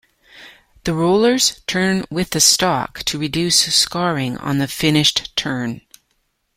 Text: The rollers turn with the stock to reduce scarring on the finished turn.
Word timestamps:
The 0.83 0.95
rollers 0.95 1.61
turn 1.67 2.05
with 2.09 2.31
the 2.31 2.39
stock 2.39 3.03
to 3.03 3.19
reduce 3.19 3.71
scarring 3.71 4.35
on 4.39 4.57
the 4.57 4.67
finished 4.67 5.35
turn. 5.35 5.81